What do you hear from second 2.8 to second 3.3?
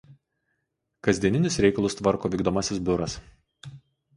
biuras.